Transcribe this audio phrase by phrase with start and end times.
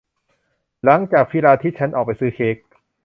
[0.83, 2.55] หลังจากพิลาทิสฉันออกไปซื้อเค้ก